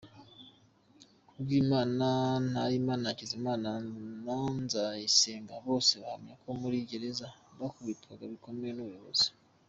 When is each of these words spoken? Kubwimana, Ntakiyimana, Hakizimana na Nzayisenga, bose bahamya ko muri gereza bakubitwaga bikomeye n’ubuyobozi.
Kubwimana, 1.27 2.07
Ntakiyimana, 2.49 3.05
Hakizimana 3.11 3.69
na 4.27 4.39
Nzayisenga, 4.63 5.55
bose 5.67 5.91
bahamya 6.03 6.33
ko 6.41 6.49
muri 6.61 6.77
gereza 6.89 7.27
bakubitwaga 7.59 8.23
bikomeye 8.33 8.73
n’ubuyobozi. 8.75 9.27